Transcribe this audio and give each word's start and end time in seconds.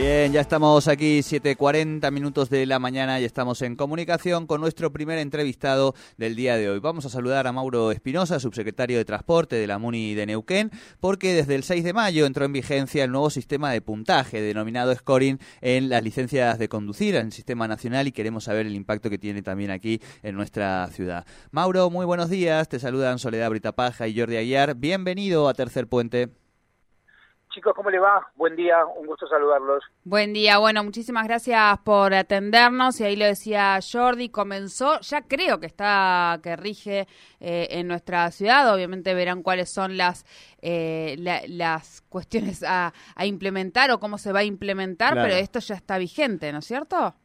Bien, 0.00 0.32
ya 0.32 0.40
estamos 0.40 0.88
aquí, 0.88 1.18
7.40 1.18 2.10
minutos 2.10 2.48
de 2.48 2.64
la 2.64 2.78
mañana 2.78 3.20
y 3.20 3.24
estamos 3.26 3.60
en 3.60 3.76
comunicación 3.76 4.46
con 4.46 4.62
nuestro 4.62 4.90
primer 4.94 5.18
entrevistado 5.18 5.94
del 6.16 6.36
día 6.36 6.56
de 6.56 6.70
hoy. 6.70 6.78
Vamos 6.80 7.04
a 7.04 7.10
saludar 7.10 7.46
a 7.46 7.52
Mauro 7.52 7.92
Espinosa, 7.92 8.40
subsecretario 8.40 8.96
de 8.96 9.04
Transporte 9.04 9.56
de 9.56 9.66
la 9.66 9.78
MUNI 9.78 10.14
de 10.14 10.24
Neuquén, 10.24 10.70
porque 11.00 11.34
desde 11.34 11.54
el 11.54 11.64
6 11.64 11.84
de 11.84 11.92
mayo 11.92 12.24
entró 12.24 12.46
en 12.46 12.54
vigencia 12.54 13.04
el 13.04 13.12
nuevo 13.12 13.28
sistema 13.28 13.72
de 13.72 13.82
puntaje 13.82 14.40
denominado 14.40 14.94
scoring 14.94 15.38
en 15.60 15.90
las 15.90 16.02
licencias 16.02 16.58
de 16.58 16.70
conducir 16.70 17.14
en 17.16 17.26
el 17.26 17.32
sistema 17.32 17.68
nacional 17.68 18.08
y 18.08 18.12
queremos 18.12 18.44
saber 18.44 18.64
el 18.64 18.76
impacto 18.76 19.10
que 19.10 19.18
tiene 19.18 19.42
también 19.42 19.70
aquí 19.70 20.00
en 20.22 20.34
nuestra 20.34 20.88
ciudad. 20.94 21.26
Mauro, 21.50 21.90
muy 21.90 22.06
buenos 22.06 22.30
días, 22.30 22.70
te 22.70 22.78
saludan 22.78 23.18
Soledad 23.18 23.50
Britapaja 23.50 24.08
y 24.08 24.18
Jordi 24.18 24.38
Aguiar. 24.38 24.76
Bienvenido 24.76 25.46
a 25.46 25.52
Tercer 25.52 25.88
Puente. 25.88 26.39
Chicos, 27.50 27.74
¿cómo 27.74 27.90
le 27.90 27.98
va? 27.98 28.30
Buen 28.36 28.54
día, 28.54 28.86
un 28.86 29.08
gusto 29.08 29.26
saludarlos. 29.26 29.82
Buen 30.04 30.32
día, 30.32 30.58
bueno, 30.58 30.84
muchísimas 30.84 31.26
gracias 31.26 31.78
por 31.80 32.14
atendernos 32.14 33.00
y 33.00 33.04
ahí 33.04 33.16
lo 33.16 33.24
decía 33.24 33.80
Jordi, 33.80 34.28
comenzó, 34.28 35.00
ya 35.00 35.22
creo 35.22 35.58
que 35.58 35.66
está, 35.66 36.38
que 36.44 36.54
rige 36.54 37.08
eh, 37.40 37.66
en 37.70 37.88
nuestra 37.88 38.30
ciudad, 38.30 38.72
obviamente 38.72 39.14
verán 39.14 39.42
cuáles 39.42 39.68
son 39.68 39.96
las, 39.96 40.24
eh, 40.62 41.16
las 41.48 42.02
cuestiones 42.02 42.62
a, 42.62 42.92
implementar 43.24 43.90
o 43.90 43.98
cómo 43.98 44.16
se 44.16 44.32
va 44.32 44.40
a 44.40 44.44
implementar, 44.44 45.14
pero 45.14 45.34
esto 45.34 45.58
ya 45.58 45.74
está 45.74 45.98
vigente, 45.98 46.52
¿no 46.52 46.60
es 46.60 46.66
cierto? 46.66 47.16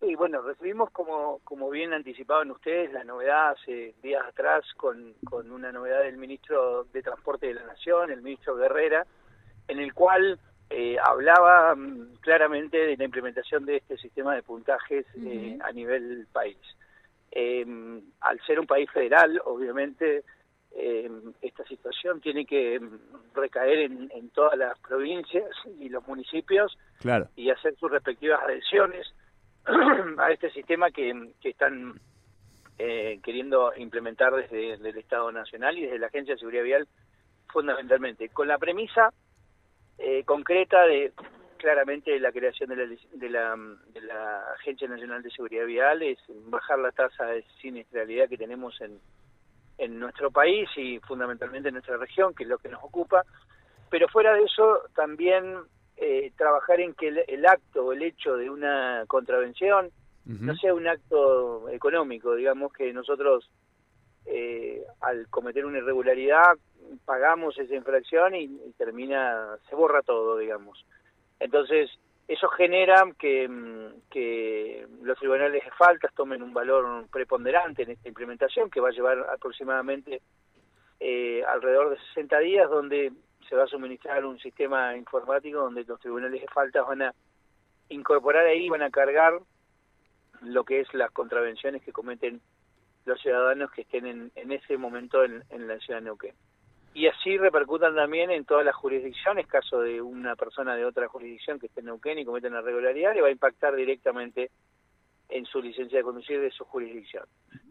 Sí, 0.00 0.14
bueno, 0.14 0.40
recibimos 0.42 0.90
como, 0.90 1.40
como 1.42 1.68
bien 1.70 1.92
anticipaban 1.92 2.50
ustedes 2.50 2.92
la 2.92 3.02
novedad 3.02 3.50
hace 3.50 3.94
días 4.02 4.24
atrás 4.24 4.62
con, 4.76 5.14
con 5.24 5.50
una 5.50 5.72
novedad 5.72 6.02
del 6.02 6.16
ministro 6.16 6.84
de 6.92 7.02
Transporte 7.02 7.46
de 7.46 7.54
la 7.54 7.64
Nación, 7.64 8.10
el 8.10 8.22
ministro 8.22 8.54
Guerrera, 8.56 9.06
en 9.68 9.78
el 9.78 9.92
cual 9.94 10.38
eh, 10.70 10.96
hablaba 11.02 11.74
mm, 11.74 12.16
claramente 12.20 12.76
de 12.76 12.96
la 12.96 13.04
implementación 13.04 13.64
de 13.66 13.76
este 13.76 13.96
sistema 13.98 14.34
de 14.34 14.42
puntajes 14.42 15.06
eh, 15.24 15.58
a 15.62 15.72
nivel 15.72 16.26
país. 16.32 16.58
Em, 17.30 18.00
al 18.20 18.40
ser 18.46 18.58
un 18.60 18.66
país 18.66 18.90
federal, 18.90 19.40
obviamente, 19.44 20.24
em, 20.74 21.32
esta 21.42 21.64
situación 21.64 22.20
tiene 22.20 22.44
que 22.46 22.80
mm, 22.80 22.98
recaer 23.34 23.78
en, 23.80 24.10
en, 24.12 24.30
todas 24.30 24.58
las 24.58 24.78
provincias 24.80 25.50
y 25.78 25.88
los 25.88 26.06
municipios 26.06 26.76
claro. 27.00 27.28
y 27.36 27.50
hacer 27.50 27.76
sus 27.76 27.90
respectivas 27.90 28.42
adhesiones 28.42 29.06
a 30.18 30.30
este 30.30 30.50
sistema 30.50 30.90
que, 30.90 31.32
que 31.40 31.50
están 31.50 32.00
eh, 32.78 33.20
queriendo 33.22 33.72
implementar 33.76 34.34
desde, 34.34 34.74
el 34.74 34.86
Estado 34.98 35.32
Nacional 35.32 35.78
y 35.78 35.82
desde 35.82 35.98
la 35.98 36.08
Agencia 36.08 36.34
de 36.34 36.40
Seguridad 36.40 36.62
Vial 36.62 36.88
fundamentalmente, 37.48 38.28
con 38.28 38.48
la 38.48 38.58
premisa 38.58 39.14
eh, 39.98 40.24
concreta 40.24 40.84
de 40.86 41.12
claramente 41.56 42.18
la 42.20 42.32
creación 42.32 42.70
de 42.70 42.76
la, 42.76 42.96
de, 43.12 43.30
la, 43.30 43.56
de 43.92 44.00
la 44.02 44.52
Agencia 44.52 44.86
Nacional 44.88 45.22
de 45.22 45.30
Seguridad 45.30 45.66
Vial 45.66 46.02
es 46.02 46.18
bajar 46.46 46.78
la 46.78 46.92
tasa 46.92 47.26
de 47.26 47.44
siniestralidad 47.60 48.28
que 48.28 48.36
tenemos 48.36 48.80
en, 48.80 49.00
en 49.78 49.98
nuestro 49.98 50.30
país 50.30 50.68
y 50.76 50.98
fundamentalmente 51.00 51.68
en 51.68 51.74
nuestra 51.74 51.96
región, 51.96 52.34
que 52.34 52.44
es 52.44 52.48
lo 52.48 52.58
que 52.58 52.68
nos 52.68 52.82
ocupa, 52.82 53.24
pero 53.90 54.08
fuera 54.08 54.34
de 54.34 54.44
eso 54.44 54.82
también 54.94 55.56
eh, 55.96 56.32
trabajar 56.36 56.80
en 56.80 56.94
que 56.94 57.08
el, 57.08 57.46
acto 57.46 57.86
o 57.86 57.92
el 57.92 58.02
hecho 58.02 58.36
de 58.36 58.50
una 58.50 59.04
contravención 59.06 59.90
no 60.24 60.56
sea 60.56 60.74
un 60.74 60.88
acto 60.88 61.68
económico, 61.68 62.34
digamos 62.34 62.72
que 62.72 62.92
nosotros 62.92 63.48
eh, 64.26 64.82
al 65.00 65.28
cometer 65.28 65.64
una 65.64 65.78
irregularidad 65.78 66.54
pagamos 67.04 67.58
esa 67.58 67.74
infracción 67.74 68.34
y, 68.34 68.48
termina, 68.76 69.56
se 69.68 69.74
borra 69.74 70.02
todo, 70.02 70.36
digamos. 70.36 70.84
Entonces, 71.38 71.90
eso 72.28 72.48
genera 72.48 73.02
que, 73.18 73.48
que 74.10 74.86
los 75.02 75.18
tribunales 75.18 75.64
de 75.64 75.70
faltas 75.72 76.12
tomen 76.14 76.42
un 76.42 76.52
valor 76.52 77.06
preponderante 77.08 77.82
en 77.82 77.90
esta 77.90 78.08
implementación, 78.08 78.70
que 78.70 78.80
va 78.80 78.88
a 78.88 78.92
llevar 78.92 79.18
aproximadamente 79.32 80.22
eh, 80.98 81.44
alrededor 81.46 81.90
de 81.90 81.98
60 82.14 82.38
días, 82.40 82.70
donde 82.70 83.12
se 83.48 83.54
va 83.54 83.64
a 83.64 83.68
suministrar 83.68 84.24
un 84.24 84.38
sistema 84.38 84.96
informático 84.96 85.60
donde 85.60 85.84
los 85.84 86.00
tribunales 86.00 86.40
de 86.40 86.48
faltas 86.48 86.86
van 86.86 87.02
a 87.02 87.14
incorporar 87.88 88.46
ahí, 88.46 88.68
van 88.68 88.82
a 88.82 88.90
cargar 88.90 89.38
lo 90.42 90.64
que 90.64 90.80
es 90.80 90.92
las 90.94 91.10
contravenciones 91.12 91.82
que 91.82 91.92
cometen 91.92 92.40
los 93.06 93.20
ciudadanos 93.20 93.70
que 93.70 93.82
estén 93.82 94.06
en, 94.06 94.32
en 94.34 94.52
ese 94.52 94.76
momento 94.76 95.24
en, 95.24 95.42
la 95.66 95.78
ciudad 95.78 96.00
de 96.00 96.04
Neuquén. 96.06 96.34
Y 96.92 97.06
así 97.08 97.36
repercutan 97.36 97.94
también 97.94 98.30
en 98.30 98.44
todas 98.44 98.64
las 98.64 98.74
jurisdicciones, 98.74 99.46
caso 99.46 99.80
de 99.80 100.00
una 100.00 100.34
persona 100.34 100.74
de 100.74 100.84
otra 100.84 101.08
jurisdicción 101.08 101.58
que 101.58 101.66
esté 101.66 101.80
en 101.80 101.86
Neuquén 101.86 102.18
y 102.18 102.24
cometa 102.24 102.48
una 102.48 102.60
irregularidad, 102.60 103.14
le 103.14 103.22
va 103.22 103.28
a 103.28 103.32
impactar 103.32 103.76
directamente 103.76 104.50
en 105.28 105.44
su 105.44 105.60
licencia 105.60 105.98
de 105.98 106.04
conducir 106.04 106.40
de 106.40 106.50
su 106.50 106.64
jurisdicción. 106.64 107.24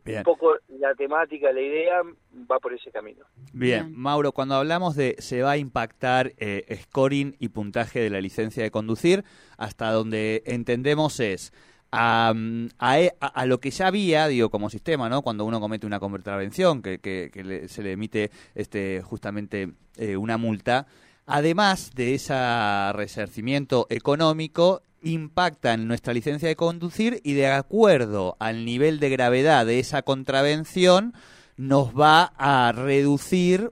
Un 0.05 0.23
poco 0.23 0.55
la 0.67 0.93
temática, 0.93 1.51
la 1.51 1.61
idea 1.61 2.01
va 2.49 2.59
por 2.59 2.73
ese 2.73 2.91
camino. 2.91 3.25
Bien, 3.53 3.91
Mauro, 3.95 4.33
cuando 4.33 4.55
hablamos 4.55 4.95
de 4.95 5.15
se 5.19 5.41
va 5.41 5.51
a 5.51 5.57
impactar 5.57 6.33
eh, 6.37 6.77
scoring 6.83 7.35
y 7.39 7.49
puntaje 7.49 8.01
de 8.01 8.09
la 8.11 8.21
licencia 8.21 8.61
de 8.61 8.69
conducir, 8.69 9.23
hasta 9.57 9.91
donde 9.91 10.43
entendemos 10.45 11.19
es 11.19 11.53
a, 11.95 12.33
a, 12.79 13.45
lo 13.45 13.59
que 13.59 13.71
ya 13.71 13.87
había, 13.87 14.27
digo, 14.27 14.49
como 14.49 14.69
sistema, 14.69 15.09
¿no? 15.09 15.21
Cuando 15.21 15.45
uno 15.45 15.59
comete 15.59 15.87
una 15.87 15.99
contravención, 15.99 16.81
que, 16.81 16.99
que, 16.99 17.65
se 17.67 17.83
le 17.83 17.93
emite 17.93 18.31
este, 18.53 19.01
justamente 19.01 19.71
eh, 19.97 20.17
una 20.17 20.37
multa, 20.37 20.87
además 21.25 21.91
de 21.95 22.15
ese 22.15 22.33
resarcimiento 22.93 23.87
económico, 23.89 24.81
impacta 25.01 25.73
en 25.73 25.87
nuestra 25.87 26.13
licencia 26.13 26.47
de 26.47 26.55
conducir 26.55 27.21
y 27.23 27.33
de 27.33 27.47
acuerdo 27.47 28.35
al 28.39 28.65
nivel 28.65 28.99
de 28.99 29.09
gravedad 29.09 29.65
de 29.65 29.79
esa 29.79 30.01
contravención 30.01 31.13
nos 31.57 31.97
va 31.97 32.33
a 32.37 32.71
reducir 32.73 33.71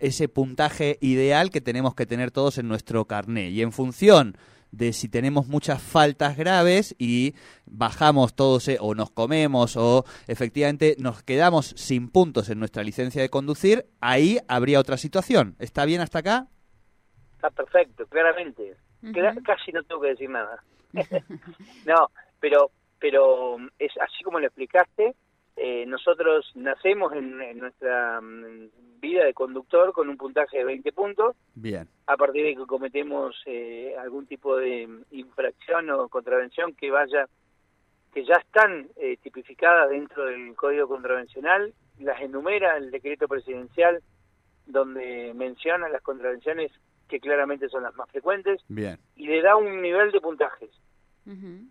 ese 0.00 0.28
puntaje 0.28 0.98
ideal 1.00 1.50
que 1.50 1.60
tenemos 1.60 1.94
que 1.94 2.06
tener 2.06 2.30
todos 2.30 2.58
en 2.58 2.66
nuestro 2.66 3.04
carné. 3.04 3.50
Y 3.50 3.62
en 3.62 3.72
función 3.72 4.36
de 4.76 4.92
si 4.92 5.08
tenemos 5.08 5.46
muchas 5.48 5.82
faltas 5.82 6.36
graves 6.36 6.94
y 6.98 7.34
bajamos 7.66 8.34
todos 8.34 8.68
eh, 8.68 8.78
o 8.80 8.94
nos 8.94 9.10
comemos 9.10 9.76
o 9.76 10.04
efectivamente 10.26 10.96
nos 10.98 11.22
quedamos 11.22 11.66
sin 11.76 12.10
puntos 12.10 12.50
en 12.50 12.58
nuestra 12.58 12.82
licencia 12.82 13.22
de 13.22 13.28
conducir, 13.28 13.86
ahí 14.00 14.38
habría 14.48 14.80
otra 14.80 14.96
situación. 14.96 15.56
¿Está 15.58 15.84
bien 15.84 16.00
hasta 16.00 16.20
acá? 16.20 16.48
Está 17.36 17.50
perfecto, 17.50 18.06
claramente 18.06 18.76
casi 19.44 19.72
no 19.72 19.82
tengo 19.82 20.00
que 20.00 20.08
decir 20.08 20.30
nada. 20.30 20.62
no, 21.86 22.10
pero 22.40 22.70
pero 23.00 23.58
es 23.78 23.92
así 24.00 24.24
como 24.24 24.38
lo 24.38 24.46
explicaste, 24.46 25.14
eh, 25.56 25.86
nosotros 25.86 26.50
nacemos 26.56 27.12
en, 27.12 27.58
nuestra 27.58 28.20
mm, 28.20 28.70
vida 29.00 29.24
de 29.24 29.34
conductor 29.34 29.92
con 29.92 30.08
un 30.08 30.16
puntaje 30.16 30.58
de 30.58 30.64
20 30.64 30.92
puntos. 30.92 31.36
Bien. 31.54 31.88
A 32.06 32.16
partir 32.16 32.44
de 32.44 32.56
que 32.56 32.66
cometemos 32.66 33.36
eh, 33.46 33.94
algún 33.98 34.26
tipo 34.26 34.56
de 34.56 34.88
infracción 35.12 35.90
o 35.90 36.08
contravención 36.08 36.74
que 36.74 36.90
vaya 36.90 37.28
que 38.12 38.24
ya 38.24 38.34
están 38.34 38.88
eh, 38.96 39.16
tipificadas 39.20 39.90
dentro 39.90 40.26
del 40.26 40.54
Código 40.54 40.86
Contravencional, 40.86 41.74
las 41.98 42.20
enumera 42.20 42.76
el 42.76 42.92
decreto 42.92 43.26
presidencial 43.26 44.02
donde 44.66 45.32
menciona 45.34 45.88
las 45.88 46.00
contravenciones 46.00 46.70
que 47.08 47.18
claramente 47.18 47.68
son 47.68 47.82
las 47.82 47.94
más 47.96 48.08
frecuentes, 48.10 48.62
Bien. 48.68 48.98
y 49.16 49.26
le 49.26 49.42
da 49.42 49.56
un 49.56 49.82
nivel 49.82 50.10
de 50.12 50.20
puntajes. 50.20 50.70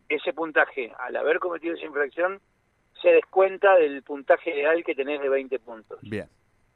Ese 0.10 0.34
puntaje, 0.34 0.92
al 0.98 1.16
haber 1.16 1.40
cometido 1.40 1.76
esa 1.76 1.86
infracción, 1.86 2.42
se 3.04 3.10
descuenta 3.10 3.76
del 3.76 4.02
puntaje 4.02 4.56
ideal 4.56 4.84
que 4.84 4.96
tenés 4.96 5.22
de 5.22 5.30
20 5.30 5.60
puntos. 5.60 6.00
Bien. 6.02 6.28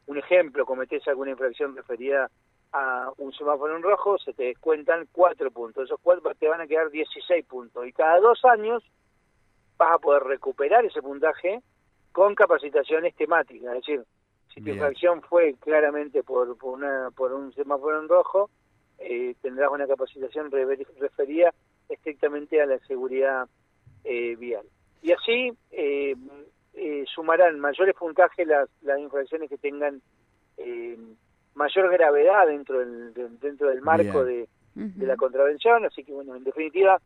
Un 0.05 0.17
ejemplo, 0.17 0.65
cometés 0.65 1.07
alguna 1.07 1.31
infracción 1.31 1.75
referida 1.75 2.29
a 2.73 3.11
un 3.17 3.31
semáforo 3.31 3.75
en 3.75 3.81
rojo, 3.81 4.17
se 4.17 4.33
te 4.33 4.43
descuentan 4.43 5.07
4 5.13 5.51
puntos. 5.51 5.85
Esos 5.85 5.99
4 6.01 6.35
te 6.35 6.49
van 6.49 6.61
a 6.61 6.67
quedar 6.67 6.91
16 6.91 7.45
puntos. 7.45 7.87
Y 7.87 7.93
cada 7.93 8.19
dos 8.19 8.43
años 8.43 8.83
vas 9.77 9.93
a 9.93 9.99
poder 9.99 10.23
recuperar 10.23 10.85
ese 10.85 11.01
puntaje 11.01 11.61
con 12.11 12.35
capacitaciones 12.35 13.15
temáticas. 13.15 13.75
Es 13.75 13.85
decir, 13.85 14.03
si 14.53 14.61
tu 14.61 14.71
infracción 14.71 15.21
fue 15.21 15.55
claramente 15.61 16.23
por, 16.23 16.57
por, 16.57 16.73
una, 16.73 17.09
por 17.15 17.31
un 17.31 17.53
semáforo 17.53 18.01
en 18.01 18.09
rojo, 18.09 18.49
eh, 18.97 19.35
tendrás 19.41 19.71
una 19.71 19.87
capacitación 19.87 20.51
referida 20.51 21.53
estrictamente 21.87 22.61
a 22.61 22.65
la 22.65 22.79
seguridad 22.79 23.47
eh, 24.03 24.35
vial. 24.35 24.65
Y 25.01 25.11
así 25.11 25.51
eh, 25.71 26.15
sumarán 27.13 27.59
mayores 27.59 27.95
puntajes 27.95 28.47
las, 28.47 28.69
las 28.81 28.99
infracciones 28.99 29.49
que 29.49 29.57
tengan 29.57 30.01
mayor 31.57 31.91
gravedad 31.91 32.47
dentro 32.47 32.79
del, 32.79 33.13
dentro 33.39 33.69
del 33.69 33.81
marco 33.81 34.23
de, 34.23 34.47
de, 34.75 35.05
la 35.05 35.15
contravención. 35.15 35.85
Así 35.85 36.03
que, 36.03 36.13
bueno, 36.13 36.35
en 36.35 36.43
definitiva, 36.43 37.01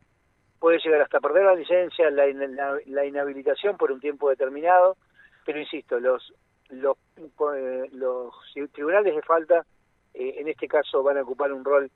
puede 0.58 0.78
llegar 0.78 1.00
hasta 1.00 1.20
perder 1.20 1.44
la 1.44 1.54
licencia, 1.54 2.10
la, 2.10 2.26
la, 2.86 3.04
inhabilitación 3.04 3.76
por 3.76 3.90
un 3.90 4.00
tiempo 4.00 4.28
determinado, 4.30 4.96
pero 5.44 5.58
insisto, 5.58 5.98
los, 5.98 6.32
los, 6.68 6.96
eh, 7.56 7.88
los 7.92 8.34
tribunales 8.72 9.14
de 9.14 9.22
falta 9.22 9.66
eh, 10.14 10.34
en 10.38 10.48
este 10.48 10.68
caso 10.68 11.02
van 11.02 11.16
a 11.16 11.22
ocupar 11.22 11.52
un 11.52 11.64
rol 11.64 11.90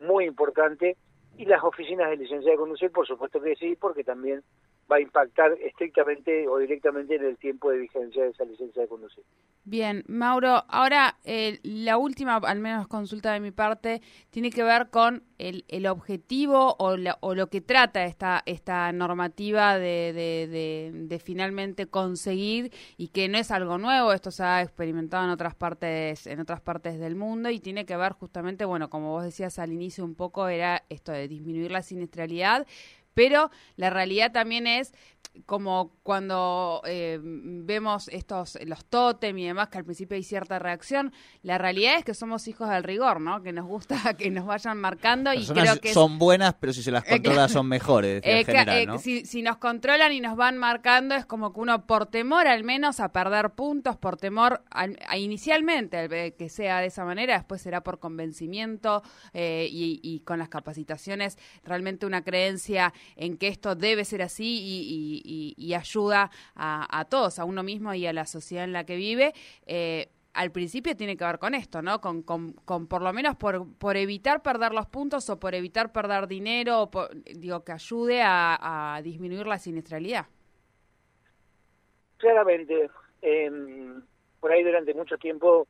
muy 0.00 0.26
importante. 0.26 0.96
Y 1.38 1.46
las 1.46 1.62
oficinas 1.62 2.10
de 2.10 2.16
licencia 2.16 2.50
de 2.50 2.58
conducir, 2.58 2.90
por 2.90 3.06
supuesto 3.06 3.40
que 3.40 3.54
sí, 3.56 3.76
porque 3.80 4.04
también 4.04 4.42
va 4.90 4.96
a 4.96 5.00
impactar 5.00 5.52
estrictamente 5.60 6.48
o 6.48 6.58
directamente 6.58 7.14
en 7.14 7.24
el 7.24 7.36
tiempo 7.36 7.70
de 7.70 7.78
vigencia 7.78 8.24
de 8.24 8.30
esa 8.30 8.44
licencia 8.44 8.82
de 8.82 8.88
conducir. 8.88 9.24
Bien, 9.64 10.04
Mauro, 10.08 10.64
ahora 10.68 11.18
eh, 11.24 11.60
la 11.62 11.96
última, 11.98 12.36
al 12.36 12.60
menos 12.60 12.88
consulta 12.88 13.32
de 13.32 13.40
mi 13.40 13.50
parte, 13.50 14.00
tiene 14.30 14.50
que 14.50 14.62
ver 14.62 14.90
con 14.90 15.22
el, 15.38 15.64
el 15.68 15.86
objetivo 15.86 16.76
o, 16.78 16.96
o, 17.20 17.34
lo 17.34 17.46
que 17.48 17.60
trata 17.60 18.04
esta, 18.04 18.42
esta 18.46 18.92
normativa 18.92 19.78
de, 19.78 20.12
de, 20.12 20.90
de, 20.92 21.18
finalmente 21.18 21.86
conseguir 21.86 22.72
y 22.96 23.08
que 23.08 23.28
no 23.28 23.38
es 23.38 23.50
algo 23.50 23.78
nuevo, 23.78 24.12
esto 24.12 24.30
se 24.30 24.42
ha 24.42 24.62
experimentado 24.62 25.24
en 25.24 25.30
otras 25.30 25.54
partes, 25.54 26.26
en 26.26 26.40
otras 26.40 26.60
partes 26.60 26.98
del 26.98 27.16
mundo 27.16 27.50
y 27.50 27.60
tiene 27.60 27.86
que 27.86 27.96
ver 27.96 28.12
justamente, 28.12 28.64
bueno, 28.64 28.90
como 28.90 29.12
vos 29.12 29.24
decías 29.24 29.58
al 29.58 29.72
inicio 29.72 30.04
un 30.04 30.14
poco, 30.14 30.48
era 30.48 30.84
esto 30.88 31.12
de 31.12 31.28
disminuir 31.28 31.70
la 31.70 31.82
siniestralidad, 31.82 32.66
pero 33.14 33.50
la 33.76 33.90
realidad 33.90 34.32
también 34.32 34.66
es 34.66 34.92
como 35.46 35.92
cuando 36.02 36.82
eh, 36.86 37.18
vemos 37.22 38.08
estos 38.08 38.58
los 38.66 38.84
tótem 38.84 39.38
y 39.38 39.46
demás 39.46 39.68
que 39.68 39.78
al 39.78 39.84
principio 39.84 40.16
hay 40.16 40.24
cierta 40.24 40.58
reacción 40.58 41.12
la 41.42 41.56
realidad 41.56 41.96
es 41.98 42.04
que 42.04 42.14
somos 42.14 42.48
hijos 42.48 42.68
del 42.68 42.82
rigor 42.82 43.20
no 43.20 43.40
que 43.42 43.52
nos 43.52 43.66
gusta 43.66 44.14
que 44.18 44.30
nos 44.30 44.44
vayan 44.44 44.78
marcando 44.78 45.32
y 45.32 45.46
creo 45.46 45.76
que 45.76 45.94
son 45.94 46.18
buenas 46.18 46.54
pero 46.54 46.72
si 46.72 46.82
se 46.82 46.90
las 46.90 47.04
controla 47.08 47.48
son 47.48 47.68
mejores 47.68 48.22
en 48.24 48.38
eh, 48.38 48.44
general, 48.44 48.78
eh, 48.78 48.86
¿no? 48.86 48.98
si, 48.98 49.24
si, 49.24 49.42
nos 49.42 49.58
controlan 49.58 50.12
y 50.12 50.20
nos 50.20 50.36
van 50.36 50.58
marcando 50.58 51.14
es 51.14 51.26
como 51.26 51.52
que 51.52 51.60
uno 51.60 51.86
por 51.86 52.06
temor 52.06 52.48
al 52.48 52.64
menos 52.64 52.98
a 52.98 53.12
perder 53.12 53.50
puntos 53.50 53.96
por 53.96 54.16
temor 54.16 54.62
a, 54.70 55.16
inicialmente 55.16 56.34
que 56.36 56.48
sea 56.48 56.80
de 56.80 56.86
esa 56.86 57.04
manera 57.04 57.34
después 57.34 57.62
será 57.62 57.82
por 57.82 58.00
convencimiento 58.00 59.02
y, 59.32 60.00
y, 60.02 60.20
con 60.20 60.38
las 60.38 60.48
capacitaciones 60.48 61.38
realmente 61.64 62.04
una 62.04 62.22
creencia 62.22 62.92
en 63.16 63.36
que 63.36 63.48
esto 63.48 63.74
debe 63.74 64.04
ser 64.04 64.22
así 64.22 65.54
y 65.56 65.74
ayuda 65.74 66.30
a, 66.54 67.04
todos, 67.08 67.38
a 67.38 67.44
uno 67.44 67.62
mismo 67.62 67.94
y 67.94 68.06
a 68.06 68.12
la 68.12 68.26
sociedad 68.26 68.64
en 68.64 68.72
la 68.72 68.84
que 68.84 68.96
vive. 68.96 69.32
Eh, 69.66 70.08
al 70.32 70.52
principio 70.52 70.96
tiene 70.96 71.16
que 71.16 71.24
ver 71.24 71.38
con 71.38 71.54
esto, 71.54 71.82
¿no? 71.82 72.00
Con, 72.00 72.22
con, 72.22 72.54
por 72.86 73.02
lo 73.02 73.12
menos 73.12 73.36
por, 73.36 73.66
por, 73.78 73.96
evitar 73.96 74.42
perder 74.42 74.72
los 74.72 74.86
puntos 74.86 75.28
o 75.28 75.40
por 75.40 75.54
evitar 75.54 75.92
perder 75.92 76.28
dinero, 76.28 76.88
digo, 77.34 77.64
que 77.64 77.72
ayude 77.72 78.22
a, 78.22 79.00
disminuir 79.02 79.46
la 79.46 79.58
siniestralidad. 79.58 80.26
Claramente, 82.18 82.90
em, 83.22 84.02
por 84.38 84.52
ahí 84.52 84.62
durante 84.62 84.94
mucho 84.94 85.16
tiempo 85.18 85.66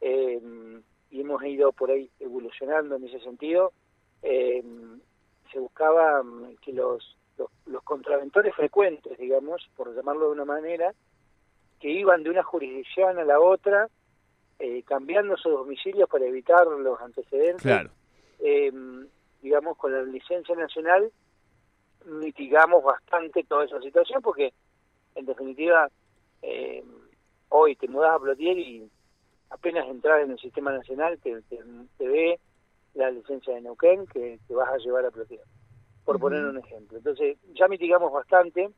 eh, 0.00 0.40
y 1.10 1.20
hemos 1.20 1.44
ido 1.44 1.72
por 1.72 1.90
ahí 1.90 2.10
evolucionando 2.20 2.96
en 2.96 3.04
ese 3.04 3.20
sentido, 3.20 3.72
em, 4.22 5.00
se 5.52 5.58
buscaba 5.58 6.22
que 6.62 6.72
los 6.72 7.16
los, 7.66 7.82
contraventores 7.84 8.54
frecuentes, 8.54 9.16
digamos, 9.18 9.68
por 9.76 9.94
llamarlo 9.94 10.26
de 10.26 10.32
una 10.32 10.44
manera, 10.44 10.92
que 11.80 11.88
iban 11.88 12.22
de 12.22 12.30
una 12.30 12.42
jurisdicción 12.42 13.18
a 13.18 13.24
la 13.24 13.40
otra, 13.40 13.88
eh, 14.58 14.82
cambiando 14.82 15.36
sus 15.36 15.52
domicilios 15.52 16.08
para 16.08 16.26
evitar 16.26 16.66
los 16.66 17.00
antecedentes. 17.00 17.90
Eh, 18.40 18.72
digamos, 19.40 19.76
con 19.76 19.92
la 19.92 20.02
licencia 20.02 20.54
nacional 20.54 21.10
mitigamos 22.06 22.82
bastante 22.82 23.44
toda 23.44 23.64
esa 23.64 23.80
situación 23.80 24.22
porque, 24.22 24.52
en 25.14 25.26
definitiva, 25.26 25.88
eh, 26.42 26.82
hoy 27.48 27.76
te 27.76 27.88
mudas 27.88 28.12
a 28.12 28.18
Plotier 28.18 28.58
y 28.58 28.88
apenas 29.50 29.86
entras 29.88 30.24
en 30.24 30.32
el 30.32 30.38
sistema 30.38 30.72
nacional 30.72 31.18
te, 31.18 31.40
te, 31.42 32.08
ve 32.08 32.38
la 32.94 33.10
licencia 33.10 33.54
de 33.54 33.60
Neuquén 33.60 34.06
que, 34.06 34.38
te 34.46 34.54
vas 34.54 34.68
a 34.68 34.78
llevar 34.78 35.04
a 35.04 35.10
Plotier 35.10 35.42
por 36.04 36.18
poner 36.18 36.42
un 36.46 36.56
ejemplo. 36.56 36.96
Entonces, 36.96 37.36
ya 37.52 37.68
mitigamos 37.68 38.10
bastante, 38.10 38.70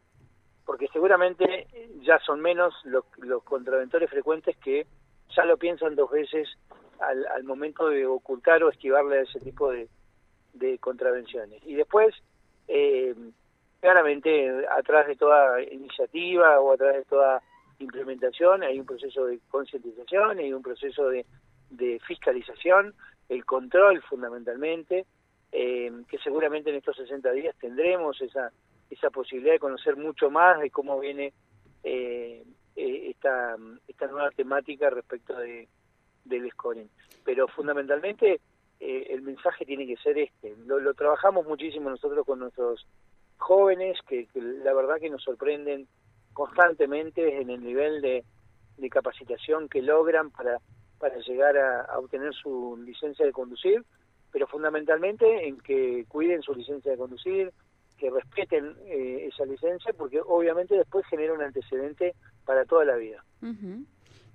porque 0.66 0.88
seguramente 0.88 1.68
ya 2.02 2.18
son 2.18 2.40
menos 2.40 2.74
los, 2.82 3.04
los 3.18 3.44
contraventores 3.44 4.10
frecuentes 4.10 4.56
que 4.56 4.84
ya 5.36 5.44
lo 5.44 5.56
piensan 5.56 5.94
dos 5.94 6.10
veces 6.10 6.48
al, 6.98 7.24
al 7.28 7.44
momento 7.44 7.88
de 7.88 8.04
ocultar 8.04 8.64
o 8.64 8.68
esquivarle 8.68 9.18
a 9.18 9.22
ese 9.22 9.38
tipo 9.38 9.70
de, 9.70 9.88
de 10.54 10.78
contravenciones. 10.78 11.62
Y 11.64 11.74
después, 11.74 12.14
eh, 12.68 13.14
claramente, 13.80 14.66
atrás 14.68 15.06
de 15.06 15.16
toda 15.16 15.62
iniciativa 15.62 16.60
o 16.60 16.72
atrás 16.72 16.96
de 16.96 17.04
toda 17.04 17.42
implementación 17.78 18.62
hay 18.62 18.78
un 18.78 18.86
proceso 18.86 19.26
de 19.26 19.38
concientización, 19.48 20.38
hay 20.38 20.52
un 20.52 20.62
proceso 20.62 21.08
de, 21.08 21.24
de 21.70 22.00
fiscalización, 22.06 22.94
el 23.30 23.44
control 23.44 24.02
fundamentalmente, 24.02 25.06
eh, 25.52 25.90
que 26.08 26.18
seguramente 26.18 26.70
en 26.70 26.76
estos 26.76 26.96
60 26.96 27.30
días 27.30 27.54
tendremos 27.60 28.20
esa, 28.20 28.50
esa 28.90 29.10
posibilidad 29.10 29.54
de 29.54 29.60
conocer 29.60 29.96
mucho 29.96 30.30
más 30.30 30.60
de 30.60 30.70
cómo 30.70 30.98
viene 30.98 31.32
eh, 31.84 32.44
eh, 32.74 33.10
esta, 33.10 33.56
esta 33.86 34.06
nueva 34.08 34.30
temática 34.32 34.90
respecto 34.90 35.38
de, 35.38 35.68
del 36.24 36.50
scoring. 36.50 36.90
Pero 37.24 37.46
fundamentalmente 37.48 38.40
el 38.80 39.20
mensaje 39.20 39.66
tiene 39.66 39.86
que 39.86 39.98
ser 39.98 40.16
este. 40.16 40.56
Lo, 40.64 40.94
trabajamos 40.94 41.46
muchísimo 41.46 41.90
nosotros 41.90 42.24
con 42.24 42.38
nuestros 42.38 42.86
jóvenes, 43.36 43.98
que, 44.08 44.26
la 44.34 44.72
verdad 44.72 44.98
que 44.98 45.10
nos 45.10 45.22
sorprenden 45.22 45.86
constantemente 46.32 47.42
en 47.42 47.50
el 47.50 47.62
nivel 47.62 48.00
de, 48.00 48.24
de 48.78 48.88
capacitación 48.88 49.68
que 49.68 49.82
logran 49.82 50.30
para, 50.30 50.60
para 51.00 51.16
llegar 51.18 51.56
a 51.58 51.98
obtener 51.98 52.32
su 52.34 52.78
licencia 52.84 53.26
de 53.26 53.32
conducir 53.32 53.82
pero 54.32 54.46
fundamentalmente 54.46 55.46
en 55.46 55.58
que 55.58 56.04
cuiden 56.08 56.42
su 56.42 56.54
licencia 56.54 56.92
de 56.92 56.98
conducir, 56.98 57.52
que 57.98 58.10
respeten 58.10 58.76
eh, 58.86 59.28
esa 59.30 59.44
licencia, 59.44 59.92
porque 59.92 60.20
obviamente 60.24 60.76
después 60.76 61.04
genera 61.06 61.34
un 61.34 61.42
antecedente 61.42 62.14
para 62.44 62.64
toda 62.64 62.84
la 62.84 62.96
vida. 62.96 63.22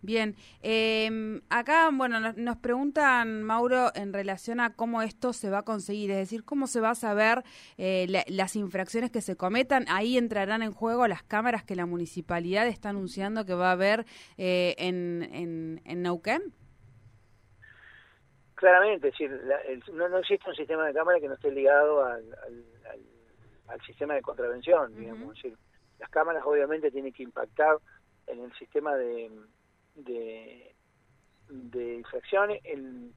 Bien, 0.06 0.36
eh, 0.62 1.42
acá, 1.50 1.90
bueno, 1.92 2.20
nos, 2.20 2.58
preguntan, 2.58 3.42
Mauro, 3.42 3.92
en 3.96 4.14
relación 4.14 4.60
a 4.60 4.74
cómo 4.76 5.02
esto 5.02 5.34
se 5.34 5.50
va 5.50 5.60
a 5.60 5.64
conseguir, 5.64 6.12
es 6.12 6.18
decir, 6.18 6.44
cómo 6.46 6.68
se 6.68 6.80
va 6.80 6.92
a 6.92 6.96
saber 6.96 7.44
eh, 7.78 8.24
las 8.28 8.56
infracciones 8.56 9.10
que 9.10 9.22
se 9.22 9.36
cometan. 9.36 9.86
Ahí 9.90 10.18
entrarán 10.18 10.62
en 10.62 10.72
juego 10.72 11.08
las 11.08 11.24
cámaras 11.24 11.64
que 11.64 11.76
la 11.76 11.88
municipalidad 11.88 12.68
está 12.68 12.90
anunciando 12.90 13.46
que 13.46 13.56
va 13.56 13.70
a 13.70 13.72
haber 13.72 14.06
eh, 14.38 14.76
en, 14.78 15.28
en, 15.32 15.82
en 15.86 16.02
Neuquén. 16.04 16.54
Claramente, 18.54 19.08
es 19.08 19.14
decir, 19.14 19.32
no, 19.94 20.08
no 20.08 20.20
existe 20.20 20.50
un 20.50 20.56
sistema 20.56 20.86
de 20.86 20.94
cámara 20.94 21.20
que 21.20 21.28
no 21.28 21.34
esté 21.34 21.52
ligado 21.52 22.06
al, 22.06 22.24
al, 23.68 23.82
sistema 23.86 24.14
de 24.14 24.22
contravención, 24.22 24.96
digamos. 24.96 25.36
decir, 25.36 25.58
las 26.00 26.10
cámaras 26.10 26.44
obviamente 26.46 26.92
tienen 26.92 27.12
que 27.12 27.24
impactar 27.24 27.78
en 28.28 28.40
el 28.40 28.54
sistema 28.54 28.96
de, 28.96 29.30
de, 29.96 30.76
infracciones, 31.98 32.62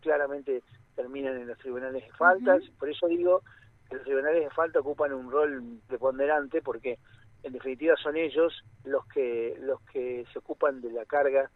claramente 0.01 0.63
terminan 0.95 1.37
en 1.37 1.49
los 1.49 1.59
tribunales 1.59 2.05
de 2.05 2.13
faltas, 2.13 2.63
por 2.79 2.89
eso 2.89 3.07
digo 3.07 3.43
que 3.89 3.97
los 3.97 4.05
tribunales 4.05 4.45
de 4.45 4.51
falta 4.51 4.81
ocupan 4.81 5.13
un 5.13 5.31
rol 5.31 5.81
preponderante 5.87 6.63
porque 6.63 6.99
en 7.43 7.53
definitiva 7.53 7.95
son 7.97 8.17
ellos 8.17 8.53
los 8.85 9.07
que 9.07 9.57
los 9.61 9.81
que 9.83 10.25
se 10.33 10.39
ocupan 10.41 10.81
de 10.81 10.91
la 10.91 11.05
carga 11.05 11.51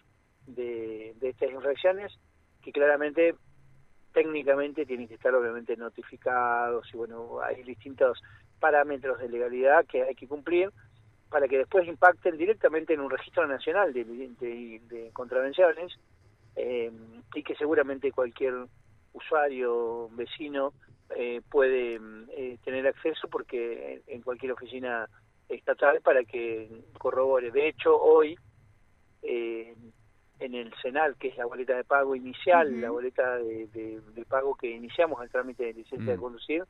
de, 0.46 1.14
de 1.18 1.28
estas 1.30 1.50
infracciones 1.50 2.12
que 2.62 2.72
claramente 2.72 3.34
técnicamente 4.12 4.86
tienen 4.86 5.08
que 5.08 5.14
estar 5.14 5.34
obviamente 5.34 5.76
notificados 5.76 6.88
y 6.92 6.96
bueno, 6.96 7.40
hay 7.42 7.62
distintos 7.64 8.22
parámetros 8.60 9.18
de 9.18 9.28
legalidad 9.28 9.84
que 9.86 10.02
hay 10.02 10.14
que 10.14 10.28
cumplir 10.28 10.70
para 11.32 11.48
que 11.48 11.58
después 11.58 11.88
impacten 11.88 12.36
directamente 12.36 12.92
en 12.92 13.00
un 13.00 13.10
registro 13.10 13.46
nacional 13.46 13.92
de, 13.92 14.04
de, 14.04 15.10
contravenciones 15.14 15.98
eh, 16.54 16.92
y 17.34 17.42
que 17.42 17.56
seguramente 17.56 18.12
cualquier 18.12 18.66
usuario, 19.14 20.10
vecino, 20.10 20.74
eh, 21.16 21.40
puede 21.50 21.98
eh, 22.36 22.58
tener 22.64 22.86
acceso 22.86 23.28
porque 23.28 24.02
en 24.06 24.20
cualquier 24.20 24.52
oficina 24.52 25.08
estatal 25.48 26.00
para 26.02 26.22
que 26.24 26.68
corrobore. 26.98 27.50
De 27.50 27.68
hecho, 27.68 27.96
hoy 27.98 28.36
eh, 29.22 29.74
en 30.38 30.54
el 30.54 30.72
CENAL, 30.82 31.16
que 31.16 31.28
es 31.28 31.36
la 31.36 31.46
boleta 31.46 31.76
de 31.76 31.84
pago 31.84 32.14
inicial, 32.14 32.80
la 32.80 32.90
boleta 32.90 33.38
de, 33.38 34.00
pago 34.28 34.54
que 34.54 34.70
iniciamos 34.70 35.22
el 35.22 35.30
trámite 35.30 35.64
de 35.64 35.74
licencia 35.74 36.12
de 36.12 36.18
mm. 36.18 36.20
conducir, 36.20 36.64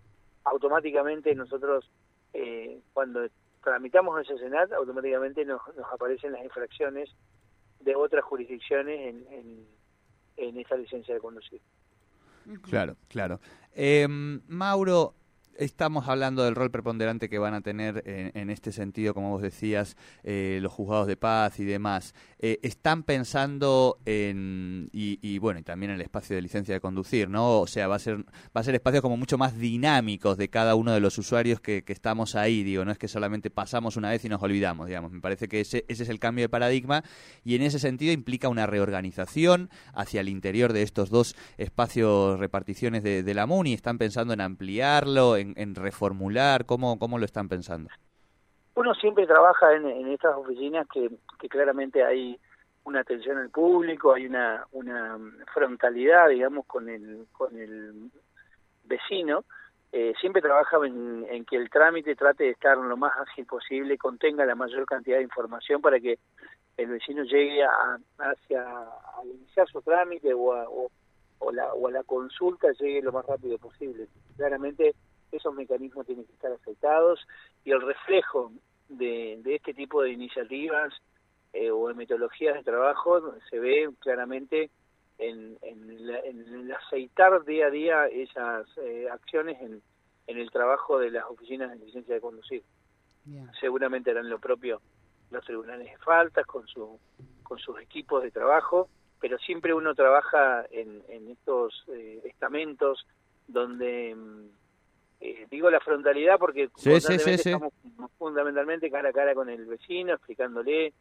automáticamente 0.45 1.35
nosotros, 1.35 1.91
eh, 2.33 2.79
cuando 2.93 3.27
tramitamos 3.63 4.21
ese 4.21 4.39
CENAL, 4.39 4.73
automáticamente 4.73 5.45
nos, 5.45 5.61
aparecen 5.93 6.33
las 6.33 6.45
infracciones 6.45 7.11
de 7.81 7.95
otras 7.95 8.25
jurisdicciones 8.25 9.01
en, 9.01 9.67
en, 10.37 10.59
esa 10.59 10.77
licencia 10.77 11.15
de 11.15 11.21
conducir. 11.21 11.61
Claro, 12.63 12.97
claro. 13.09 13.41
Eh, 13.75 14.07
Mauro, 14.09 15.15
estamos 15.57 16.09
hablando 16.09 16.45
del 16.45 16.55
rol 16.55 16.71
preponderante 16.71 17.29
que 17.29 17.39
van 17.39 17.55
a 17.55 17.61
tener 17.61 18.03
en, 18.07 18.51
este 18.51 18.73
sentido, 18.73 19.15
como 19.15 19.31
vos 19.31 19.43
decías, 19.43 19.97
eh, 20.23 20.59
los 20.63 20.73
juzgados 20.73 21.07
de 21.07 21.17
paz 21.17 21.59
y 21.61 21.65
demás. 21.65 22.15
Eh, 22.39 22.59
¿Están 22.63 23.03
pensando 23.03 23.99
en, 24.05 24.89
y, 24.93 25.39
bueno, 25.39 25.61
y 25.61 25.63
también 25.63 25.91
en 25.91 25.97
el 25.97 26.03
espacio 26.03 26.37
de 26.37 26.43
licencia 26.43 26.75
de 26.75 26.81
conducir, 26.81 27.29
¿no? 27.29 27.61
O 27.61 27.67
sea, 27.67 27.89
va 27.89 27.97
a 27.97 27.99
ser, 27.99 28.19
va 28.19 28.61
a 28.61 28.65
ser 28.65 28.75
espacios 28.75 29.03
como 29.03 29.17
mucho 29.17 29.39
más 29.39 29.57
dinámicos 29.59 30.37
de 30.37 30.49
cada 30.49 30.75
uno 30.75 30.93
de 30.93 31.01
los 31.01 31.19
usuarios 31.19 31.61
que, 31.61 31.85
estamos 31.93 32.35
ahí, 32.37 32.63
digo, 32.63 32.87
no 32.87 32.91
es 32.91 32.97
que 32.97 33.07
solamente 33.07 33.51
pasamos 33.51 33.99
una 33.99 34.09
vez 34.09 34.25
y 34.25 34.29
nos 34.31 34.43
olvidamos, 34.43 34.87
digamos. 34.87 35.13
Me 35.13 35.21
parece 35.21 35.47
que 35.47 35.61
ese, 35.61 35.85
ese 35.89 36.05
es 36.05 36.09
el 36.09 36.19
cambio 36.19 36.45
de 36.45 36.49
paradigma 36.49 37.05
y 37.45 37.55
en 37.55 37.63
ese 37.63 37.79
sentido 37.79 38.13
implica 38.13 38.49
una 38.49 38.67
reorganización 38.67 39.69
hacia 39.93 40.23
el 40.23 40.31
interior 40.31 40.73
de 40.73 40.83
estos 40.83 41.11
dos 41.11 41.37
espacios 41.59 42.41
reparticiones 42.41 43.03
de, 43.03 43.23
de 43.23 43.35
la 43.35 43.47
MUNI. 43.47 43.75
¿Están 43.75 43.99
pensando 43.99 44.33
en 44.33 44.41
ampliarlo, 44.41 45.37
en, 45.43 45.75
reformular? 45.75 46.65
¿Cómo, 46.67 46.99
¿Cómo 46.99 47.19
lo 47.19 47.25
están 47.25 47.49
pensando? 47.49 47.91
Uno 48.75 48.95
siempre 48.95 49.27
trabaja 49.27 49.75
en, 49.75 50.09
estas 50.09 50.35
oficinas 50.37 50.87
que, 50.89 51.11
claramente 51.49 52.05
hay 52.05 52.39
una 52.85 53.01
atención 53.01 53.39
al 53.39 53.51
público, 53.51 54.15
hay 54.15 54.27
una, 54.27 54.67
una 54.73 55.19
frontalidad, 55.53 56.29
digamos, 56.29 56.67
con 56.67 56.89
el, 56.89 57.27
con 57.33 57.57
el 57.59 58.11
vecino. 58.85 59.45
Eh, 59.93 60.15
siempre 60.21 60.41
trabaja 60.41 60.79
en, 60.87 61.45
que 61.45 61.57
el 61.57 61.69
trámite 61.69 62.17
trate 62.17 62.45
de 62.45 62.51
estar 62.51 62.79
lo 62.79 62.97
más 62.97 63.13
ágil 63.19 63.45
posible, 63.45 63.99
contenga 63.99 64.47
la 64.47 64.55
mayor 64.55 64.87
cantidad 64.87 65.19
de 65.19 65.25
información 65.25 65.83
para 65.83 66.01
que 66.01 66.19
el 66.79 66.89
vecino 66.89 67.25
llegue 67.25 67.63
a, 67.63 67.99
hacia 68.19 68.63
a 68.63 69.25
iniciar 69.25 69.69
su 69.69 69.83
trámite 69.83 70.33
o 70.33 70.55
a, 70.55 70.67
o, 70.67 71.53
la, 71.53 71.75
o 71.75 71.89
a 71.89 71.91
la 71.91 72.03
consulta 72.05 72.69
llegue 72.73 73.03
lo 73.03 73.13
más 73.13 73.27
rápido 73.27 73.59
posible. 73.59 74.09
Claramente 74.37 74.95
esos 75.33 75.55
mecanismos 75.55 76.07
tienen 76.07 76.25
que 76.25 76.33
estar 76.33 76.53
aceptados 76.53 77.21
y 77.65 77.71
el 77.73 77.81
reflejo 77.81 78.53
de, 78.89 79.41
este 79.45 79.75
tipo 79.75 80.03
de 80.03 80.11
iniciativas 80.11 80.93
eh, 81.53 81.71
o 81.71 81.89
de 81.89 81.95
metodologías 81.95 82.55
de 82.55 82.63
trabajo 82.63 83.35
se 83.51 83.59
ve 83.59 83.91
claramente 84.01 84.71
en, 85.19 85.59
el 85.63 86.73
aceitar 86.73 87.45
día 87.45 87.67
a 87.67 87.71
día 87.71 88.07
esas 88.07 88.67
eh, 88.79 89.09
acciones 89.11 89.61
en, 89.61 89.83
el 90.27 90.51
trabajo 90.51 90.99
de 90.99 91.11
las 91.11 91.25
oficinas 91.27 91.71
de 91.71 91.85
licencia 91.85 92.15
de 92.15 92.21
conducir. 92.21 92.63
Seguramente 93.61 94.11
harán 94.11 94.31
lo 94.31 94.39
propio 94.39 94.81
los 95.31 95.45
tribunales 95.45 95.91
de 95.91 95.99
faltas 95.99 96.47
con, 96.47 96.67
su, 96.67 96.99
con 97.43 97.59
sus 97.59 97.79
equipos 97.81 98.23
de 98.23 98.31
trabajo, 98.31 98.89
pero 99.21 99.39
siempre 99.39 99.75
uno 99.75 99.95
trabaja 99.95 100.65
en, 100.71 101.03
estos 101.31 101.85
eh, 101.89 102.21
estamentos 102.25 103.07
donde 103.47 104.15
mm, 104.15 104.49
eh, 105.25 105.47
digo 105.49 105.71
la 105.71 105.79
frontalidad 105.79 106.37
porque 106.37 106.69
estamos 106.75 107.73
fundamentalmente 108.19 108.91
cara 108.91 109.11
a 109.11 109.13
cara 109.13 109.37
con 109.37 109.49
el 109.49 109.67
vecino, 109.67 110.15
explicándole. 110.15 110.93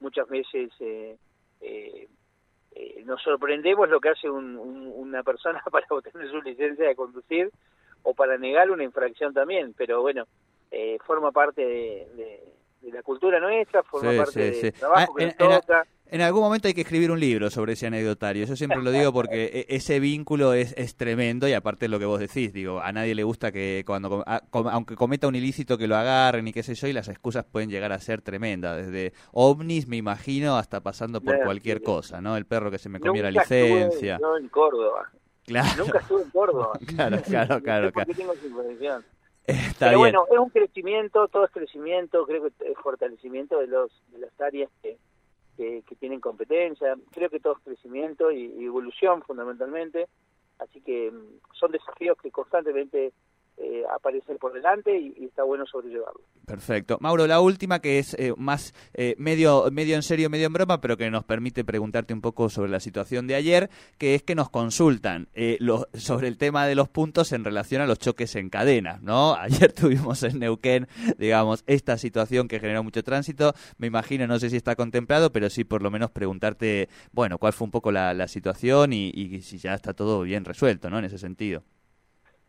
Muchas 0.00 0.28
veces 0.28 0.72
eh, 0.80 1.16
eh, 1.60 3.02
nos 3.04 3.22
sorprendemos 3.22 3.88
lo 3.88 4.00
que 4.00 4.08
hace 4.08 4.28
una 4.28 5.22
persona 5.22 5.62
para 5.70 5.86
obtener 5.90 6.28
su 6.28 6.42
licencia 6.42 6.88
de 6.88 6.96
conducir 6.96 7.52
o 8.02 8.14
para 8.14 8.36
negar 8.36 8.68
una 8.72 8.82
infracción 8.82 9.32
también, 9.32 9.72
pero 9.76 10.02
bueno, 10.02 10.26
forma 11.06 11.30
parte 11.30 11.64
de, 11.64 12.42
la 12.82 13.02
cultura 13.02 13.40
nuestra, 13.40 13.82
forma 13.82 14.12
parte 14.16 14.50
del 14.50 14.72
trabajo 14.72 15.12
ah, 15.12 15.18
que 15.18 15.26
nos 15.26 15.36
toca. 15.36 15.86
En 16.10 16.22
algún 16.22 16.40
momento 16.40 16.68
hay 16.68 16.74
que 16.74 16.80
escribir 16.80 17.10
un 17.10 17.20
libro 17.20 17.50
sobre 17.50 17.74
ese 17.74 17.86
anecdotario. 17.86 18.46
Yo 18.46 18.56
siempre 18.56 18.82
lo 18.82 18.90
digo 18.90 19.12
porque 19.12 19.66
e, 19.68 19.76
ese 19.76 20.00
vínculo 20.00 20.54
es, 20.54 20.72
es 20.78 20.96
tremendo 20.96 21.46
y 21.46 21.52
aparte 21.52 21.84
de 21.84 21.90
lo 21.90 21.98
que 21.98 22.06
vos 22.06 22.18
decís, 22.18 22.54
digo, 22.54 22.80
a 22.80 22.92
nadie 22.92 23.14
le 23.14 23.24
gusta 23.24 23.52
que 23.52 23.84
cuando, 23.86 24.24
aunque 24.50 24.96
cometa 24.96 25.28
un 25.28 25.34
ilícito, 25.34 25.76
que 25.76 25.86
lo 25.86 25.96
agarren 25.96 26.48
y 26.48 26.52
qué 26.52 26.62
sé 26.62 26.74
yo, 26.74 26.86
y 26.86 26.94
las 26.94 27.08
excusas 27.08 27.44
pueden 27.44 27.68
llegar 27.68 27.92
a 27.92 27.98
ser 28.00 28.22
tremendas, 28.22 28.78
desde 28.78 29.12
ovnis, 29.32 29.86
me 29.86 29.96
imagino, 29.96 30.56
hasta 30.56 30.80
pasando 30.80 31.20
por 31.20 31.42
cualquier 31.42 31.82
cosa, 31.82 32.22
¿no? 32.22 32.38
El 32.38 32.46
perro 32.46 32.70
que 32.70 32.78
se 32.78 32.88
me 32.88 33.00
comiera 33.00 33.30
la 33.30 33.42
licencia. 33.42 34.14
Estuve, 34.14 34.38
en 34.40 34.48
Córdoba. 34.48 35.10
Claro. 35.44 35.84
Nunca 35.84 35.98
estuve 35.98 36.22
en 36.22 36.30
Córdoba. 36.30 36.72
claro, 36.86 37.22
claro, 37.22 37.62
claro. 37.62 37.92
claro. 37.92 38.14
tengo 38.14 38.32
Pero 39.78 39.98
bueno, 39.98 40.26
es 40.30 40.38
un 40.38 40.50
crecimiento, 40.50 41.28
todo 41.28 41.44
es 41.44 41.50
crecimiento, 41.50 42.26
creo 42.26 42.42
que 42.42 42.70
es 42.70 42.78
fortalecimiento 42.82 43.58
de, 43.58 43.66
los, 43.66 43.90
de 44.12 44.18
las 44.18 44.40
áreas 44.40 44.70
que 44.82 44.98
que, 45.58 45.96
tienen 45.98 46.20
competencia. 46.20 46.96
Creo 47.10 47.30
que 47.30 47.40
todo 47.40 47.54
es 47.54 47.64
crecimiento 47.64 48.30
y, 48.30 48.64
evolución 48.64 49.22
fundamentalmente. 49.22 50.08
Así 50.58 50.80
que 50.80 51.10
mm, 51.10 51.40
son 51.52 51.72
desafíos 51.72 52.16
que 52.22 52.30
constantemente 52.30 53.12
eh, 53.56 53.84
aparecen 53.92 54.38
por 54.38 54.52
delante 54.52 54.96
y, 54.96 55.24
está 55.24 55.42
bueno 55.42 55.66
sobrellevarlo. 55.66 56.20
Perfecto. 56.48 56.96
Mauro, 57.02 57.26
la 57.26 57.40
última 57.40 57.80
que 57.80 57.98
es 57.98 58.14
eh, 58.14 58.32
más 58.38 58.72
eh, 58.94 59.14
medio, 59.18 59.68
medio 59.70 59.96
en 59.96 60.02
serio, 60.02 60.30
medio 60.30 60.46
en 60.46 60.54
broma, 60.54 60.80
pero 60.80 60.96
que 60.96 61.10
nos 61.10 61.22
permite 61.24 61.62
preguntarte 61.62 62.14
un 62.14 62.22
poco 62.22 62.48
sobre 62.48 62.70
la 62.70 62.80
situación 62.80 63.26
de 63.26 63.34
ayer, 63.34 63.68
que 63.98 64.14
es 64.14 64.22
que 64.22 64.34
nos 64.34 64.48
consultan 64.48 65.28
eh, 65.34 65.58
sobre 65.92 66.26
el 66.26 66.38
tema 66.38 66.66
de 66.66 66.74
los 66.74 66.88
puntos 66.88 67.32
en 67.32 67.44
relación 67.44 67.82
a 67.82 67.86
los 67.86 67.98
choques 67.98 68.34
en 68.34 68.48
cadena, 68.48 68.98
¿no? 69.02 69.34
Ayer 69.38 69.72
tuvimos 69.74 70.22
en 70.22 70.38
Neuquén, 70.38 70.88
digamos, 71.18 71.64
esta 71.66 71.98
situación 71.98 72.48
que 72.48 72.60
generó 72.60 72.82
mucho 72.82 73.02
tránsito. 73.02 73.52
Me 73.76 73.86
imagino, 73.86 74.26
no 74.26 74.38
sé 74.38 74.48
si 74.48 74.56
está 74.56 74.74
contemplado, 74.74 75.30
pero 75.30 75.50
sí 75.50 75.64
por 75.64 75.82
lo 75.82 75.90
menos 75.90 76.10
preguntarte, 76.12 76.88
bueno, 77.12 77.36
cuál 77.36 77.52
fue 77.52 77.66
un 77.66 77.70
poco 77.70 77.92
la, 77.92 78.26
situación 78.26 78.94
y, 78.94 79.10
y 79.10 79.42
si 79.42 79.58
ya 79.58 79.74
está 79.74 79.92
todo 79.92 80.22
bien 80.22 80.46
resuelto, 80.46 80.88
¿no? 80.88 80.98
En 80.98 81.04
ese 81.04 81.18
sentido. 81.18 81.62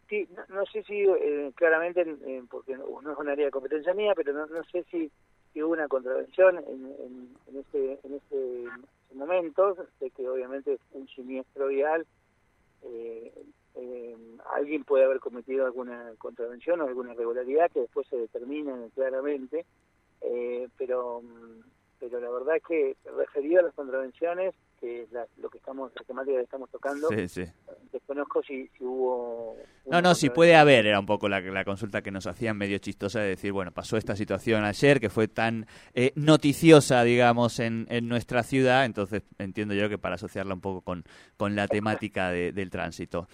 Sí, 0.09 0.27
no, 0.49 0.65
sé 0.65 0.81
si 0.83 1.01
eh, 1.03 1.51
claramente, 1.55 2.01
eh, 2.01 2.43
porque 2.49 2.75
no, 2.75 2.99
es 2.99 3.17
un 3.17 3.29
área 3.29 3.45
de 3.45 3.51
competencia 3.51 3.93
mía, 3.93 4.13
pero 4.15 4.33
no, 4.33 4.47
no 4.47 4.63
sé 4.63 4.83
si, 4.89 5.11
hubo 5.61 5.73
una 5.73 5.87
contravención 5.87 6.57
en, 6.57 7.29
en, 7.47 7.57
este, 7.57 7.99
en 8.03 8.15
este 8.15 8.65
momento. 9.13 9.77
Sé 9.99 10.09
que 10.09 10.27
obviamente 10.27 10.79
un 10.93 11.07
siniestro 11.09 11.67
vial, 11.67 12.07
eh, 12.81 13.31
alguien 14.51 14.83
puede 14.83 15.05
haber 15.05 15.19
cometido 15.19 15.65
alguna 15.65 16.11
contravención 16.17 16.81
o 16.81 16.87
alguna 16.87 17.13
irregularidad 17.13 17.69
que 17.71 17.81
después 17.81 18.07
se 18.07 18.17
determina 18.17 18.75
claramente, 18.95 19.65
pero 20.77 21.21
pero 21.99 22.19
la 22.19 22.29
verdad 22.29 22.55
es 22.55 22.63
que 22.63 22.95
referido 23.15 23.59
a 23.59 23.63
las 23.63 23.73
contravenciones, 23.73 24.55
que 24.79 25.03
es 25.03 25.09
lo 25.37 25.49
que 25.49 25.57
estamos, 25.57 25.91
la 25.95 26.03
temática 26.03 26.37
que 26.37 26.43
estamos 26.43 26.69
tocando, 26.69 27.09
desconozco 27.91 28.41
si, 28.43 28.69
hubo... 28.79 29.55
No, 29.85 30.01
no, 30.01 30.15
si 30.15 30.29
puede 30.29 30.55
haber, 30.55 30.85
era 30.85 30.99
un 30.99 31.05
poco 31.05 31.27
la, 31.29 31.41
la, 31.41 31.65
consulta 31.65 32.01
que 32.01 32.11
nos 32.11 32.27
hacían 32.27 32.57
medio 32.57 32.77
chistosa 32.77 33.19
de 33.19 33.29
decir, 33.29 33.51
bueno, 33.51 33.71
pasó 33.71 33.97
esta 33.97 34.15
situación 34.15 34.63
ayer 34.63 34.99
que 34.99 35.09
fue 35.09 35.27
tan 35.27 35.65
eh, 35.93 36.11
noticiosa, 36.15 37.03
digamos, 37.03 37.59
en, 37.59 37.87
en 37.89 38.07
nuestra 38.07 38.43
ciudad, 38.43 38.85
entonces 38.85 39.23
entiendo 39.37 39.73
yo 39.73 39.89
que 39.89 39.97
para 39.97 40.15
asociarla 40.15 40.53
un 40.53 40.61
poco 40.61 40.81
con, 40.81 41.03
con 41.37 41.55
la 41.55 41.67
temática 41.67 42.31
del 42.31 42.69
tránsito. 42.69 43.27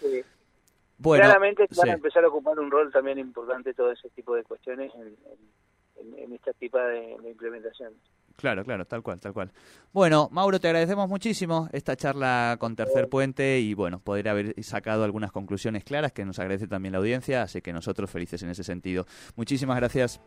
Bueno, 0.97 1.23
Claramente 1.25 1.67
van 1.75 1.89
a 1.89 1.93
empezar 1.93 2.23
a 2.23 2.29
ocupar 2.29 2.57
un 2.59 2.71
rol 2.71 2.91
también 2.91 3.19
importante 3.19 3.73
todo 3.73 3.91
ese 3.91 4.09
tipo 4.09 4.33
de 4.35 4.43
cuestiones 4.43 4.91
en, 4.95 6.15
en, 6.17 6.33
esta 6.33 6.53
tipo 6.53 6.77
de, 6.77 7.17
de 7.21 7.29
implementación. 7.29 7.93
Claro, 8.35 8.65
claro, 8.65 8.85
tal 8.85 9.01
cual, 9.01 9.19
tal 9.19 9.33
cual. 9.33 9.51
Bueno, 9.93 10.27
Mauro, 10.31 10.59
te 10.59 10.67
agradecemos 10.67 11.07
muchísimo 11.07 11.69
esta 11.71 11.95
charla 11.95 12.57
con 12.59 12.75
Tercer 12.75 13.07
Puente 13.07 13.59
y 13.59 13.73
bueno, 13.73 13.99
poder 13.99 14.27
haber 14.27 14.61
sacado 14.63 15.05
algunas 15.05 15.31
conclusiones 15.31 15.83
claras 15.85 16.11
que 16.11 16.25
nos 16.25 16.37
agradece 16.39 16.67
también 16.67 16.91
la 16.91 16.97
audiencia, 16.97 17.43
así 17.43 17.61
que 17.61 17.71
nosotros 17.71 18.09
felices 18.09 18.43
en 18.43 18.49
ese 18.49 18.63
sentido. 18.63 19.05
Muchísimas 19.35 19.77
gracias. 19.77 20.19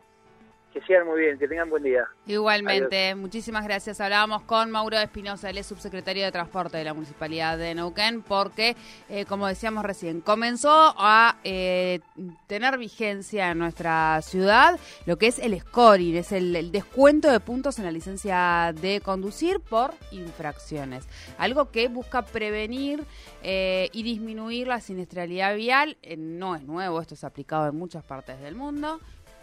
Que 0.73 0.81
sigan 0.81 1.07
muy 1.07 1.21
bien, 1.21 1.39
que 1.39 1.47
tengan 1.47 1.67
buen 1.67 1.81
día. 1.81 2.07
Igualmente, 2.27 3.15
muchísimas 3.15 3.63
gracias. 3.63 3.99
Hablábamos 3.99 4.43
con 4.43 4.69
Mauro 4.69 4.99
Espinosa, 4.99 5.49
él 5.49 5.57
es 5.57 5.65
subsecretario 5.65 6.23
de 6.23 6.31
Transporte 6.31 6.77
de 6.77 6.83
la 6.83 6.93
Municipalidad 6.93 7.57
de 7.57 7.73
Neuquén, 7.73 8.21
porque, 8.21 8.75
eh, 9.09 9.25
como 9.25 9.47
decíamos 9.47 9.83
recién, 9.83 10.21
comenzó 10.21 10.93
a 10.95 11.37
eh, 11.43 12.01
tener 12.45 12.77
vigencia 12.77 13.49
en 13.49 13.57
nuestra 13.57 14.21
ciudad 14.21 14.79
lo 15.07 15.17
que 15.17 15.27
es 15.27 15.39
el 15.39 15.59
scoring, 15.59 16.15
es 16.15 16.31
el, 16.31 16.71
descuento 16.71 17.31
de 17.31 17.39
puntos 17.39 17.79
en 17.79 17.85
la 17.85 17.91
licencia 17.91 18.71
de 18.79 19.01
conducir 19.01 19.59
por 19.59 19.95
infracciones. 20.11 21.07
Algo 21.39 21.71
que 21.71 21.87
busca 21.87 22.21
prevenir 22.21 23.03
eh, 23.41 23.89
y 23.91 24.03
disminuir 24.03 24.67
la 24.67 24.81
siniestralidad 24.81 25.55
vial. 25.55 25.97
no 26.15 26.55
es 26.55 26.61
nuevo, 26.61 27.01
esto 27.01 27.15
es 27.15 27.23
aplicado 27.23 27.69
en 27.69 27.75
muchas 27.75 28.03
partes 28.03 28.39
del 28.39 28.53
mundo. 28.53 28.99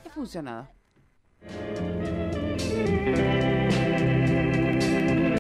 Ha 0.07 0.11
funcionado. 0.11 0.76
Thank 1.43 3.47
you. 3.47 3.56